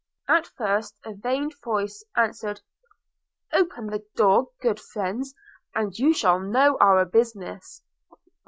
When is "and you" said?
5.75-6.11